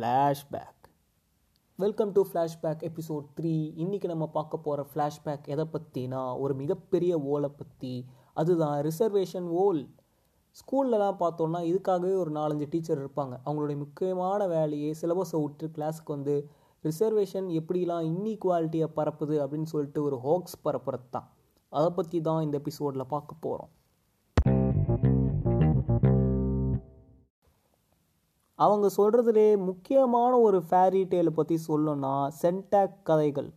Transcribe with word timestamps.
Flashback 0.00 0.88
welcome 1.78 2.12
to 2.12 2.24
flashback 2.32 2.82
episode 2.82 3.24
three 3.40 3.72
இன்றைக்கி 3.76 4.06
நம்ம 4.06 4.26
பார்க்க 4.26 4.56
போகிற 4.56 4.86
ஃப்ளாஷ்பேக் 4.94 5.46
எதை 5.46 5.66
பற்றினா 5.72 6.38
ஒரு 6.38 6.54
மிகப்பெரிய 6.54 7.18
ஓலை 7.18 7.48
பற்றி 7.48 8.06
அதுதான் 8.34 8.82
ரிசர்வேஷன் 8.82 9.48
ஓல். 9.48 9.88
ஸ்கூல்லலாம் 10.56 11.18
பார்த்தோன்னா 11.20 11.60
இதுக்காகவே 11.60 12.14
ஒரு 12.16 12.32
நாலஞ்சு 12.32 12.66
டீச்சர் 12.68 13.06
இருப்பாங்க. 13.06 13.38
அவங்களுடைய 13.44 13.76
முக்கியமான 13.76 14.46
வேலையே 14.46 14.94
சிலபஸை 15.02 15.42
விட்டு 15.42 15.66
கிளாஸுக்கு 15.66 16.06
வந்து 16.06 16.48
ரிசர்வேஷன் 16.84 17.60
எப்படிலாம் 17.60 18.06
இன்இக்வாலிட்டியை 18.06 18.88
பரப்புது 18.96 19.46
அப்படின்னு 19.46 19.62
சொல்லிட்டு 19.62 20.02
ஒரு 20.02 20.16
ஹோக்ஸ் 20.16 20.56
பரப்புறது 20.64 21.08
தான் 21.10 21.30
அதை 21.68 21.90
பற்றி 21.90 22.20
தான் 22.20 22.42
இந்த 22.42 22.58
எபிசோடில் 22.58 23.06
பார்க்க 23.06 23.34
போகிறோம் 23.40 23.79
அவங்க 28.64 28.86
சொல்கிறதுலே 28.96 29.48
முக்கியமான 29.68 30.32
ஒரு 30.46 30.58
ஃபேரி 30.68 31.02
டேலை 31.12 31.32
பற்றி 31.38 31.56
சொல்லணும்னா 31.68 32.14
சென்டாக் 32.42 32.96
கதைகள். 33.08 33.48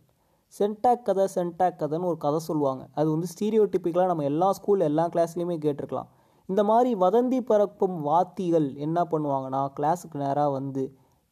சென்டாக் 0.54 1.06
கதை 1.06 1.24
சென்டாக் 1.36 1.80
கதைன்னு 1.80 2.10
ஒரு 2.10 2.18
கதை 2.24 2.40
சொல்லுவாங்க. 2.48 2.82
அது 2.98 3.08
வந்து 3.14 3.28
ஸ்டீரியோ 3.32 3.64
டிப்பிக்கலாக 3.72 4.10
நம்ம 4.12 4.26
எல்லா 4.32 4.48
ஸ்கூல் 4.58 4.86
எல்லா 4.90 5.04
கிளாஸ்லேயுமே 5.14 5.56
கேட்டிருக்கலாம். 5.64 6.10
இந்த 6.48 6.62
மாதிரி 6.70 6.90
வதந்தி 7.04 7.38
பரப்பும் 7.50 7.96
வாத்திகள் 8.08 8.68
என்ன 8.86 8.98
பண்ணுவாங்கன்னா 9.12 9.62
கிளாஸுக்கு 9.78 10.22
நேராக 10.24 10.54
வந்து 10.58 10.82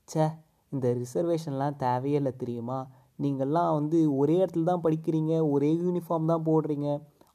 சே 0.09 0.25
இந்த 0.73 0.87
ரிசர்வேஷன்லாம் 1.01 1.79
தேவையே 1.85 2.19
இல்லை 2.21 2.33
தெரியுமா? 2.43 2.79
நீங்கள்லாம் 3.23 3.73
வந்து 3.79 3.99
ஒரே 4.21 4.37
இடத்துல 4.43 4.69
தான் 4.71 4.85
படிக்கிறீங்க 4.87 5.33
ஒரே 5.55 5.71
யூனிஃபார்ம் 5.85 6.31
தான் 6.33 6.47
போடுறீங்க. 6.49 6.89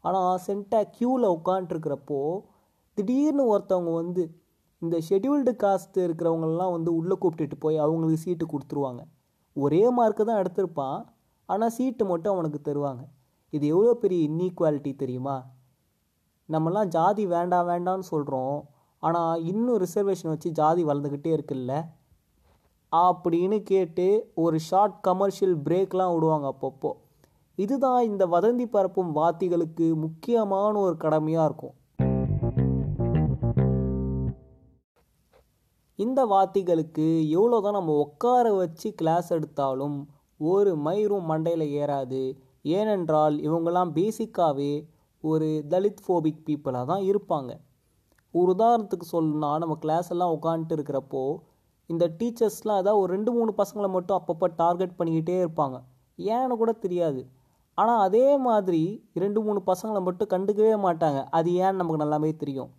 ஆனால் 0.07 0.41
சென்டாக் 0.47 0.93
க்யூவில் 0.97 1.27
உட்காண்ட்ருக்கிறப்போ 1.35 2.19
திடீர்னு 2.97 3.43
ஒருத்தவங்க 3.53 3.93
வந்து 4.01 4.23
இந்த 4.81 4.97
ஷெடியூல்டு 5.09 5.51
காஸ்ட் 5.63 5.97
இருக்கிறவங்களெலாம் 5.97 6.71
வந்து 6.71 6.95
உள்ளே 6.95 7.15
கூப்பிட்டுட்டு 7.21 7.57
போய் 7.59 7.77
அவங்களுக்கு 7.77 8.23
சீட்டு 8.23 8.45
கொடுத்துருவாங்க. 8.45 9.01
ஒரே 9.53 9.89
மார்க்கு 9.89 10.23
தான் 10.25 10.41
எடுத்திருப்பான். 10.43 10.99
ஆனால் 11.45 11.69
சீட்டு 11.69 12.05
மட்டும் 12.05 12.33
அவனுக்கு 12.33 12.59
தருவாங்க. 12.61 13.03
இது 13.49 13.67
எவ்வளோ 13.67 13.93
பெரிய 13.93 14.29
இன்இக்வாலிட்டி 14.29 14.95
தெரியுமா? 14.95 15.37
நம்மலாம் 16.49 16.87
ஜாதி 16.87 17.25
வேண்டாம் 17.25 17.67
வேண்டாம்னு 17.67 18.05
சொல்கிறோம் 18.13 18.57
ஆனால் 19.03 19.43
இன்னும் 19.43 19.79
ரிசர்வேஷன் 19.85 20.31
வச்சு 20.33 20.51
ஜாதி 20.51 20.83
வளர்ந்துக்கிட்டே 20.85 21.31
இருக்குல்ல? 21.37 21.73
அப்படின்னு 22.91 23.57
கேட்டு 23.63 24.31
ஒரு 24.33 24.59
ஷார்ட் 24.59 24.95
கமர்ஷியல் 25.01 25.57
பிரேக்லாம் 25.57 26.13
விடுவாங்க 26.13 26.47
அப்பப்போ. 26.53 26.91
இதுதான் 27.55 28.01
இந்த 28.03 28.23
வதந்தி 28.25 28.65
பரப்பும் 28.65 29.11
வாத்திகளுக்கு 29.15 29.95
முக்கியமான 29.95 30.73
ஒரு 30.79 30.97
கடமையாக 30.97 31.45
இருக்கும். 31.45 31.75
இந்த 35.99 36.21
வாத்திகளுக்கு 36.31 37.05
எவ்வளோ 37.37 37.57
தான் 37.65 37.75
நம்ம 37.77 37.93
உட்கார 38.05 38.47
வச்சு 38.53 38.87
கிளாஸ் 38.99 39.29
எடுத்தாலும் 39.35 39.95
ஒரு 40.39 40.71
மயிரும் 40.85 41.29
மண்டையில் 41.31 41.65
ஏறாது. 41.81 42.21
ஏனென்றால் 42.77 43.35
இவங்கெல்லாம் 43.47 43.91
பேசிக்காகவே 43.97 44.73
ஒரு 45.23 45.47
தலித் 45.71 46.03
ஃபோபிக் 46.05 46.43
பீப்புளாக 46.47 46.85
தான் 46.91 47.03
இருப்பாங்க. 47.11 47.51
ஒரு 48.33 48.49
உதாரணத்துக்கு 48.55 49.07
சொல்லணும்னா 49.15 49.51
நம்ம 49.63 49.75
கிளாஸ் 49.83 50.11
எல்லாம் 50.15 50.35
உட்காந்துட்டு 50.37 50.77
இருக்கிறப்போ 50.77 51.23
இந்த 51.89 52.05
டீச்சர்ஸ்லாம் 52.19 52.81
ஏதாவது 52.83 53.01
ஒரு 53.01 53.09
ரெண்டு 53.15 53.31
மூணு 53.37 53.51
பசங்களை 53.61 53.89
மட்டும் 53.95 54.17
அப்பப்போ 54.19 54.47
டார்கெட் 54.63 54.97
பண்ணிக்கிட்டே 54.99 55.37
இருப்பாங்க. 55.43 55.77
ஏன்னு 56.19 56.61
கூட 56.61 56.71
தெரியாது. 56.85 57.21
ஆனால் 57.77 58.01
அதே 58.07 58.27
மாதிரி 58.47 58.83
ரெண்டு 59.23 59.39
மூணு 59.45 59.59
பசங்களை 59.71 60.01
மட்டும் 60.07 60.31
கண்டுக்கவே 60.33 60.75
மாட்டாங்க. 60.87 61.19
அது 61.37 61.49
ஏன்னு 61.63 61.79
நமக்கு 61.81 62.03
நல்லாவே 62.03 62.31
தெரியும். 62.43 62.69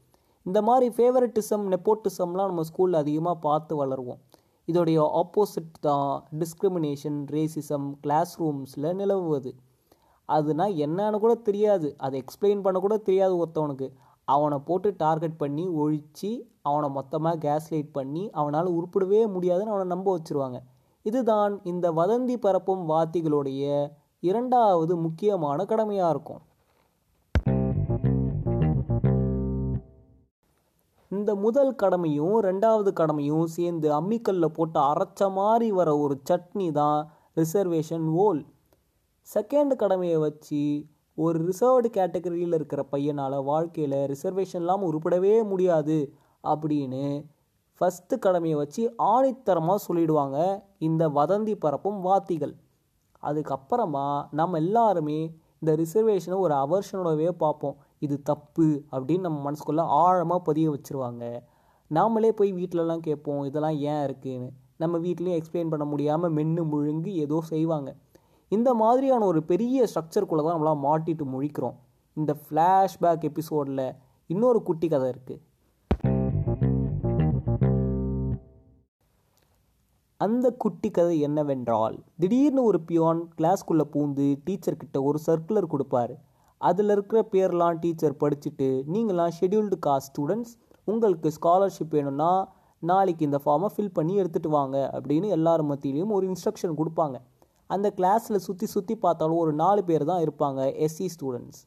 இந்த 0.48 0.60
மாதிரி 0.68 0.86
ஃபேவரட்டிசம் 0.96 1.64
நெப்போட்டிசம்லாம் 1.72 2.50
நம்ம 2.50 2.64
ஸ்கூலில் 2.68 3.02
அதிகமாக 3.02 3.36
பார்த்து 3.46 3.72
வளருவோம். 3.80 4.20
இதோடைய 4.68 4.98
ஆப்போசிட் 5.20 5.72
தான் 5.86 6.10
டிஸ்கிரிமினேஷன் 6.41 7.18
ரேசிசம் 7.34 7.88
கிளாஸ் 8.04 8.32
ரூம்ஸில் 8.41 8.88
நிலவுவது. 9.00 9.50
அதுனா 10.28 10.66
என்னன்னு 10.84 11.19
கூட 11.25 11.34
தெரியாது. 11.48 11.88
அதை 12.06 12.16
எக்ஸ்பிளைன் 12.22 12.64
பண்ண 12.66 12.78
கூட 12.87 12.97
தெரியாது 13.08 13.34
ஒருத்தவனுக்கு. 13.42 13.88
அவனை 14.28 14.56
போட்டு 14.69 14.88
டார்கெட் 15.04 15.38
பண்ணி 15.42 15.64
ஒழித்து 15.82 16.31
அவனை 16.70 16.88
மொத்தமாக 16.97 17.41
கேஸ் 17.44 17.69
லைட் 17.72 17.94
பண்ணி 17.98 18.25
அவனால் 18.41 18.69
உருப்பிடவே 18.78 19.20
முடியாதுன்னு 19.37 19.75
அவனை 19.75 19.87
நம்ப 19.94 20.08
வச்சுருவாங்க. 20.16 20.58
இதுதான் 21.06 21.53
இந்த 21.72 21.87
வதந்தி 22.00 22.37
பரப்பும் 22.47 22.84
வாத்திகளுடைய 22.92 23.62
இரண்டாவது 24.28 24.94
முக்கியமான 25.06 25.64
கடமையாக 25.72 26.14
இருக்கும். 26.14 26.42
இந்த 31.10 31.30
முதல் 31.34 31.72
கடமையும் 31.74 32.34
ரெண்டாவது 32.41 32.91
கடமையும் 32.92 33.46
சேர்ந்து 33.46 33.88
அம்மிக்கல்ல 33.98 34.46
போட்டு 34.46 34.78
அரைச்ச 34.80 35.30
மாதிரி 35.32 35.69
வர 35.72 35.91
ஒரு 35.98 36.14
சட்னி 36.30 36.66
தான் 36.72 36.98
ரிசர்வேஷன் 37.36 38.06
ஓல். 38.24 38.42
செகண்ட் 39.28 39.74
கடமையை 39.76 40.19
வச்சு 40.19 40.60
ஒரு 41.19 41.38
ரிசர்வ்டு 41.46 41.88
கேட்டகரியில் 41.96 42.54
இருக்கிற 42.54 42.82
பையனால் 42.92 43.44
வாழ்க்கையில் 43.44 43.98
ரிசர்வேஷன் 44.12 44.62
இல்லாமல் 44.62 44.88
உருப்படவே 44.91 45.34
முடியாது 45.44 45.98
அப்படின்னு 46.44 47.04
ஃபஸ்ட்டு 47.80 48.19
கடமையை 48.19 48.56
வச்சு 48.58 48.82
ஆணித்தரமாக 49.14 49.84
சொல்லிடுவாங்க 49.88 50.38
இந்த 50.78 51.02
வதந்தி 51.08 51.54
பரப்பும் 51.54 52.00
வாத்திகள். 52.00 52.54
அதுக்கப்புறமா 53.22 54.08
நம்ம 54.30 54.58
எல்லாருமே 54.58 55.20
இந்த 55.60 55.72
ரிசர்வேஷனை 55.82 56.36
ஒரு 56.38 56.54
அவர்ஷனோடவே 56.64 57.30
பார்ப்போம். 57.44 57.76
இது 58.06 58.16
தப்பு 58.31 58.66
அப்படின்னு 58.92 59.26
நம்ம 59.26 59.38
மனசுக்குள்ளே 59.47 59.84
ஆழமாக 60.03 60.41
பதிய 60.48 60.66
வச்சுருவாங்க. 60.75 61.25
நாமளே 61.91 62.31
போய் 62.38 62.50
வீட்டிலலாம் 62.59 63.04
கேட்போம் 63.06 63.44
இதெல்லாம் 63.48 63.78
ஏன் 63.91 64.03
இருக்குதுன்னு 64.06 64.48
நம்ம 64.82 64.98
வீட்லேயும் 65.06 65.38
எக்ஸ்பிளைன் 65.38 65.72
பண்ண 65.72 65.84
முடியாமல் 65.92 66.34
மென்று 66.38 66.64
முழுங்கி 66.72 67.12
ஏதோ 67.25 67.38
செய்வாங்க. 67.53 67.91
இந்த 68.53 68.70
மாதிரியான 68.75 69.25
ஒரு 69.25 69.41
பெரிய 69.50 69.87
ஸ்ட்ரக்சருக்குள்ளே 69.92 70.44
தான் 70.44 70.56
நம்மளாம் 70.56 70.84
மாட்டிட்டு 70.87 71.25
முழிக்கிறோம். 71.34 71.76
இந்த 72.16 72.32
ஃப்ளாஷ்பேக் 72.44 73.26
எபிசோடில் 73.31 73.87
இன்னொரு 74.31 74.60
குட்டி 74.69 74.88
கதை 74.88 75.08
இருக்குது 75.14 75.44
அந்த 80.20 80.47
குட்டி 80.62 80.88
கதை 80.91 81.16
என்னவென்றால் 81.26 81.97
திடீர்னு 82.20 82.62
ஒரு 82.70 82.78
பியான் 82.88 83.20
கிளாஸ்க்குள்ளே 83.38 83.84
பூந்து 83.92 84.25
டீச்சர்கிட்ட 84.47 84.98
ஒரு 85.08 85.19
சர்க்குலர் 85.26 85.72
கொடுப்பாரு. 85.72 86.14
அதில் 86.60 86.92
இருக்கிற 86.94 87.19
பேர்லாம் 87.32 87.80
டீச்சர் 87.82 88.20
படிச்சுட்டு 88.22 88.69
நீங்களாம் 88.94 89.34
ஷெட்யூல்டு 89.38 89.76
காஸ்ட் 89.86 90.10
ஸ்டூடெண்ட்ஸ் 90.10 90.54
உங்களுக்கு 90.88 91.30
ஸ்காலர்ஷிப் 91.38 91.94
வேணும்னா 91.96 92.30
நாளைக்கு 92.82 93.22
இந்த 93.28 93.38
ஃபார்மை 93.44 93.69
ஃபில் 93.74 93.94
பண்ணி 93.96 94.14
எடுத்துகிட்டு 94.20 94.50
வாங்க 94.58 94.76
அப்படின்னு 94.96 95.28
எல்லார் 95.36 95.62
மத்தியிலையும் 95.70 96.14
ஒரு 96.16 96.24
இன்ஸ்ட்ரக்ஷன் 96.30 96.78
கொடுப்பாங்க. 96.80 97.16
அந்த 97.70 97.86
கிளாஸில் 97.98 98.44
சுற்றி 98.44 98.66
சுற்றி 98.74 98.94
பார்த்தாலும் 99.04 99.41
ஒரு 99.44 99.52
நாலு 99.62 99.80
பேர் 99.88 100.04
தான் 100.10 100.22
இருப்பாங்க 100.26 100.60
எஸ்சி 100.86 101.06
ஸ்டூடெண்ட்ஸ் 101.14 101.60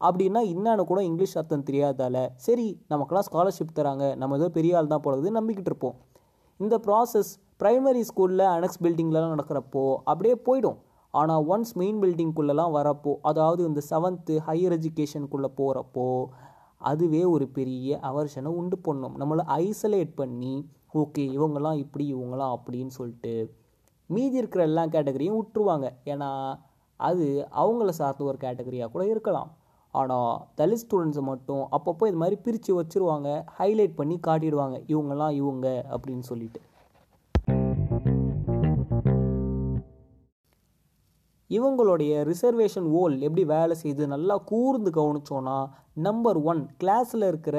அப்படின்னா 0.00 0.40
என்னன்னு 0.52 0.84
கூட 0.90 1.00
இங்கிலீஷ் 1.08 1.36
அர்த்தம் 1.40 1.66
தெரியாதால 1.68 2.22
சரி 2.46 2.66
நமக்கெல்லாம் 2.92 3.26
ஸ்காலர்ஷிப் 3.28 3.76
தராங்க 3.78 4.06
நம்ம 4.20 4.38
ஏதோ 4.40 4.48
பெரிய 4.56 4.78
ஆள் 4.78 4.92
தான் 4.92 5.04
போகிறது 5.06 5.36
நம்பிக்கிட்டு 5.38 5.70
இருப்போம். 5.72 5.96
இந்த 6.60 6.76
ப்ராசஸ் 6.86 7.30
ப்ரைமரி 7.60 8.02
ஸ்கூலில் 8.08 8.46
அனெக்ஸ் 8.54 8.80
பில்டிங்லலாம் 8.84 9.34
நடக்கிறப்போ 9.34 9.84
அப்படியே 10.10 10.34
போயிடும். 10.48 10.78
ஆனால் 11.14 11.42
ஒன்ஸ் 11.52 11.72
மெயின் 11.80 11.98
பில்டிங்குள்ளெல்லாம் 12.02 12.74
வரப்போ 12.78 13.12
அதாவது 13.30 13.62
இந்த 13.70 13.80
செவன்த்து 13.90 14.34
ஹையர் 14.46 14.74
எஜுகேஷனுக்குள்ளே 14.78 15.50
போகிறப்போ 15.60 16.06
அதுவே 16.80 17.22
ஒரு 17.32 17.46
பெரிய 17.56 17.98
அவர்ஷனை 18.10 18.50
உண்டு 18.60 18.76
பண்ணும். 18.86 19.16
நம்மளை 19.20 19.42
ஐசோலேட் 19.64 20.14
பண்ணி 20.20 20.54
ஓகே 21.00 21.24
இவங்கெல்லாம் 21.36 21.78
இப்படி 21.84 22.04
இவங்கெல்லாம் 22.14 22.54
அப்படின்னு 22.56 22.92
சொல்லிட்டு 22.98 23.34
மீதி 24.10 24.36
இருக்கிற 24.40 24.62
எல்லா 24.70 24.84
கேட்டகரியும் 24.94 25.38
விட்டுருவாங்க. 25.40 25.86
ஏன்னா 26.12 26.30
அது 27.00 27.26
அவங்கள 27.62 27.92
சார்ந்த 28.00 28.24
ஒரு 28.30 28.38
கேட்டகரியாக 28.44 28.90
கூட 28.94 29.04
இருக்கலாம். 29.12 29.50
ஆனால் 29.94 30.34
தலித் 30.58 30.82
ஸ்டூடெண்ட்ஸை 30.82 31.22
மட்டும் 31.30 31.64
அப்பப்போ 31.76 32.04
இது 32.10 32.20
மாதிரி 32.22 32.36
பிரித்து 32.44 32.72
வச்சுருவாங்க 32.80 33.28
ஹைலைட் 33.58 33.98
பண்ணி 34.00 34.16
காட்டிடுவாங்க. 34.26 34.76
இவங்கெல்லாம் 34.92 35.34
இவங்க 35.40 35.68
அப்படின்னு 35.94 36.24
சொல்லிட்டு. 36.30 36.60
இவங்களுடைய 41.56 42.12
ரிசர்வேஷன் 42.30 42.88
ஓல் 43.00 43.14
எப்படி 43.26 43.44
வேலை 43.54 43.74
செய்து 43.82 44.02
நல்லா 44.14 44.36
கூர்ந்து 44.50 44.90
கவனிச்சோன்னா 44.98 45.56
நம்பர் 46.06 46.38
ஒன் 46.52 46.62
கிளாஸில் 46.80 47.26
இருக்கிற 47.30 47.58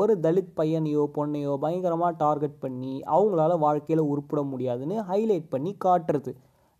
ஒரு 0.00 0.12
தலித் 0.24 0.56
பையனையோ 0.60 1.02
பொண்ணையோ 1.16 1.52
பயங்கரமாக 1.64 2.18
டார்கெட் 2.24 2.58
பண்ணி 2.64 2.94
அவங்களால 3.14 3.52
வாழ்க்கையில் 3.66 4.08
உருப்பிட 4.12 4.40
முடியாதுன்னு 4.52 4.96
ஹைலைட் 5.10 5.52
பண்ணி 5.54 5.72
காட்டுறது. 5.84 6.32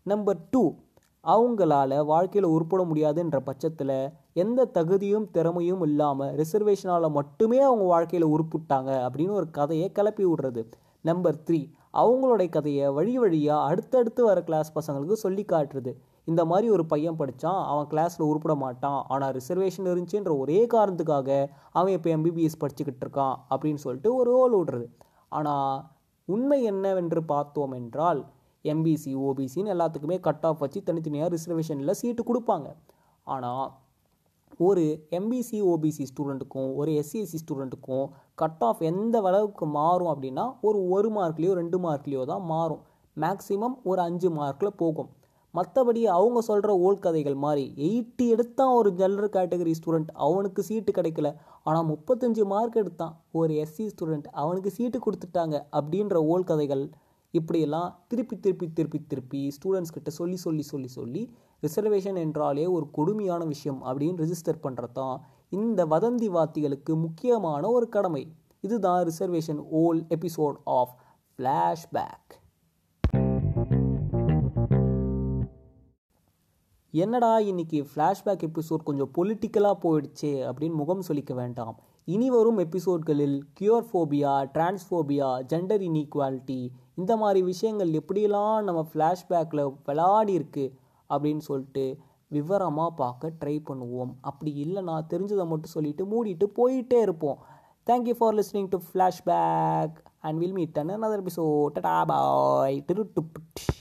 நம்பர் 0.05 0.41
டூ 0.51 0.63
அவங்களால 1.23 1.91
வாழ்க்கையில் 2.11 2.49
உருப்பிட 2.55 2.81
முடியாதுன்ற 2.89 3.37
பட்சத்தில் 3.47 3.95
எந்த 4.43 4.67
தகுதியும் 4.77 5.25
திறமையும் 5.35 5.81
இல்லாமல் 5.87 6.35
ரிசர்வேஷனால் 6.41 7.15
மட்டுமே 7.17 7.59
அவங்க 7.67 7.85
வாழ்க்கையில் 7.93 8.31
உருப்பிட்டாங்க 8.35 8.91
அப்படின்னு 9.05 9.33
ஒரு 9.39 9.49
கதையை 9.57 9.87
கிளப்பி 9.97 10.25
விடுறது. 10.25 10.61
நம்பர் 11.09 11.39
த்ரீ 11.47 11.59
அவங்களுடைய 12.01 12.49
கதையை 12.55 12.85
வழி 12.97 13.15
வழியாக 13.23 13.65
அடுத்தடுத்து 13.69 14.21
வர 14.29 14.39
கிளாஸ் 14.47 14.75
பசங்களுக்கு 14.77 15.23
சொல்லி 15.25 15.43
காட்டுறது. 15.53 15.91
இந்த 16.27 16.41
மாதிரி 16.51 16.67
ஒரு 16.75 16.83
பையன் 16.91 17.17
படித்தான் 17.19 17.59
அவன் 17.71 17.89
கிளாஸில் 17.91 18.27
உருப்பிட 18.29 18.53
மாட்டான். 18.63 18.99
ஆனால் 19.13 19.33
ரிசர்வேஷன் 19.37 19.89
இருந்துச்சுன்ற 19.91 20.31
ஒரே 20.43 20.59
காரணத்துக்காக 20.73 21.29
அவன் 21.77 21.93
இப்போ 21.97 22.09
எம்பிபிஎஸ் 22.15 22.61
படிச்சுக்கிட்டு 22.63 23.03
இருக்கான் 23.05 23.35
அப்படின்னு 23.51 23.83
சொல்லிட்டு 23.85 24.11
ஒரு 24.21 24.31
ஓல் 24.41 24.55
விடுறது. 24.59 24.87
ஆனால் 25.37 25.77
உண்மை 26.27 26.59
என்னவென்று 26.71 27.21
பார்த்தோம் 27.33 27.75
என்றால் 27.79 28.21
எம்பிசி 28.65 29.11
ஓபிசின்னு 29.27 29.73
எல்லாத்துக்குமே 29.73 30.17
கட் 30.27 30.45
ஆஃப் 30.47 30.63
வச்சு 30.63 30.79
தனித்தனியாக 30.87 31.29
ரிசர்வேஷனில் 31.35 31.99
சீட்டு 31.99 32.23
கொடுப்பாங்க. 32.29 32.69
ஆனால் 33.27 33.67
ஒரு 34.67 34.83
எம்பிசி 35.17 35.57
ஓபிசி 35.71 36.03
ஸ்டூடெண்ட்டுக்கும் 36.11 36.69
ஒரு 36.79 36.91
எஸ்சிஎஸ்சி 37.01 37.39
ஸ்டூடெண்ட்டுக்கும் 37.41 38.05
கட் 38.41 38.63
ஆஃப் 38.67 38.81
எந்த 38.89 39.15
அளவுக்கு 39.29 39.65
மாறும் 39.79 40.11
அப்படின்னா 40.13 40.45
ஒரு 40.67 40.79
ஒரு 40.95 41.09
மார்க்லேயோ 41.17 41.53
ரெண்டு 41.61 41.79
மார்க்லேயோ 41.85 42.23
தான் 42.31 42.45
மாறும். 42.53 42.81
மேக்ஸிமம் 43.17 43.75
ஒரு 43.89 44.01
அஞ்சு 44.07 44.29
மார்க்கில் 44.39 44.77
போகும். 44.81 45.09
மற்றபடி 45.57 46.01
அவங்க 46.17 46.39
சொல்கிற 46.49 46.71
ஓல் 46.87 47.03
கதைகள் 47.05 47.37
மாதிரி 47.43 47.65
எயிட்டி 47.87 48.25
எடுத்தான் 48.35 48.73
ஒரு 48.79 48.89
ஜென்ரல் 49.01 49.33
கேட்டகரி 49.35 49.73
ஸ்டூடெண்ட் 49.79 50.11
அவனுக்கு 50.27 50.61
சீட்டு 50.69 50.91
கிடைக்கல. 50.97 51.29
ஆனால் 51.67 51.87
முப்பத்தஞ்சு 51.91 52.45
மார்க் 52.53 52.79
எடுத்தான். 52.81 53.13
ஒரு 53.39 53.53
எஸ்சி 53.63 53.85
ஸ்டூடெண்ட் 53.93 54.27
அவனுக்கு 54.41 54.71
சீட்டு 54.77 54.99
கொடுத்துட்டாங்க 55.05 55.55
அப்படின்ற 55.79 56.15
ஓல் 56.33 56.47
கதைகள் 56.51 56.85
இப்படியெல்லாம் 57.33 57.89
திருப்பி 58.09 58.35
திருப்பி 58.43 58.67
திருப்பி 58.77 58.99
திருப்பி 59.11 59.41
ஸ்டூடெண்ட்ஸ் 59.55 59.93
கிட்ட 59.95 60.09
சொல்லி 60.19 60.37
சொல்லி 60.43 60.63
சொல்லி 60.71 60.89
சொல்லி 60.97 61.23
ரிசர்வேஷன் 61.65 62.19
என்றாலே 62.23 62.65
ஒரு 62.75 62.85
கொடுமையான 62.97 63.41
விஷயம் 63.53 63.79
அப்படின்னு 63.87 64.21
ரிஜிஸ்டர் 64.23 64.63
பண்ணுறது 64.65 64.95
தான் 64.99 65.17
இந்த 65.59 65.81
வதந்தி 65.93 66.29
வாத்திகளுக்கு 66.37 66.93
முக்கியமான 67.05 67.63
ஒரு 67.77 67.87
கடமை. 67.95 68.23
இதுதான் 68.65 69.01
reservation 69.09 69.61
old 69.81 70.01
episode 70.15 70.57
of 70.77 70.93
flashback 71.39 72.33
என்னடா 76.97 77.39
இன்னைக்கு 77.39 77.79
ஃப்ளாஷ்பேக் 77.95 78.43
எபிசோட் 78.47 78.83
கொஞ்சம் 78.83 79.09
பொலிட்டிக்கலாக 79.17 79.77
போயிடுச்சே 79.81 80.31
அப்படின்னு 80.49 80.73
முகம் 80.73 81.01
சொல்லிக்க 81.07 81.33
வேண்டாம். 81.33 81.75
இனி 82.05 82.29
வரும் 82.29 82.57
எபிசோட்களில் 82.57 83.35
கியூர்ஃபோபியா 83.59 84.33
டிரான்ஸ்ஃபோபியா 84.53 85.29
ஜெண்டர் 85.53 85.83
இன்இக்வாலிட்டி 85.87 86.67
இந்த 86.95 87.17
மாதிரி 87.17 87.41
விஷயங்கள் 87.41 87.91
எப்படியெல்லாம் 87.91 88.63
நம்ம 88.63 88.87
ஃப்ளாஷ்பேக்கில் 88.93 89.75
விளாடி 89.85 90.29
இருக்கு 90.29 90.65
அப்படின்னு 91.09 91.43
சொல்லிட்டு 91.49 91.97
விவரமாக 92.27 92.89
பார்க்க 92.89 93.31
ட்ரை 93.39 93.59
பண்ணுவோம். 93.69 94.13
அப்படி 94.21 94.53
இல்லைனா 94.63 94.95
தெரிஞ்சதை 95.09 95.45
மட்டும் 95.51 95.75
சொல்லிட்டு 95.75 96.05
மூடிட்டு 96.05 96.45
போயிட்டே 96.55 97.01
இருப்போம். 97.01 97.37
Thank you 97.85 98.13
for 98.13 98.35
listening 98.35 98.69
to 98.69 98.79
flashback 98.89 99.97
and 100.19 100.37
will 100.37 100.51
meet 100.51 100.77
an 100.77 100.89
another 100.89 101.21
episode 101.23 101.75
Ta-ta. 101.81 103.76